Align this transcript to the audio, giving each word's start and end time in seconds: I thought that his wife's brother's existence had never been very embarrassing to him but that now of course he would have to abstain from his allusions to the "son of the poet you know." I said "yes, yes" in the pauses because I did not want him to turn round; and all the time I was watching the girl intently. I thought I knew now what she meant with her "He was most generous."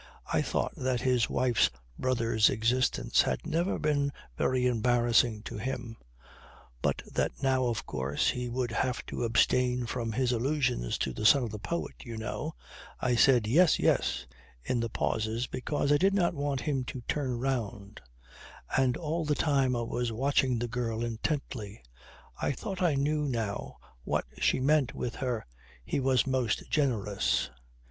I 0.33 0.41
thought 0.41 0.73
that 0.77 1.01
his 1.01 1.29
wife's 1.29 1.69
brother's 1.99 2.49
existence 2.49 3.21
had 3.21 3.45
never 3.45 3.77
been 3.77 4.11
very 4.35 4.65
embarrassing 4.65 5.43
to 5.43 5.59
him 5.59 5.95
but 6.81 7.03
that 7.05 7.43
now 7.43 7.67
of 7.67 7.85
course 7.85 8.31
he 8.31 8.49
would 8.49 8.71
have 8.71 9.05
to 9.05 9.23
abstain 9.23 9.85
from 9.85 10.13
his 10.13 10.31
allusions 10.31 10.97
to 10.97 11.13
the 11.13 11.23
"son 11.23 11.43
of 11.43 11.51
the 11.51 11.59
poet 11.59 11.93
you 12.03 12.17
know." 12.17 12.55
I 12.99 13.13
said 13.13 13.45
"yes, 13.45 13.77
yes" 13.77 14.25
in 14.63 14.79
the 14.79 14.89
pauses 14.89 15.45
because 15.45 15.91
I 15.91 15.97
did 15.97 16.15
not 16.15 16.33
want 16.33 16.61
him 16.61 16.83
to 16.85 17.01
turn 17.01 17.37
round; 17.37 18.01
and 18.75 18.97
all 18.97 19.23
the 19.23 19.35
time 19.35 19.75
I 19.75 19.81
was 19.83 20.11
watching 20.11 20.57
the 20.57 20.67
girl 20.67 21.03
intently. 21.05 21.79
I 22.41 22.53
thought 22.53 22.81
I 22.81 22.95
knew 22.95 23.25
now 23.27 23.77
what 24.03 24.25
she 24.39 24.59
meant 24.59 24.95
with 24.95 25.17
her 25.17 25.45
"He 25.85 25.99
was 25.99 26.25
most 26.25 26.67
generous." 26.71 27.51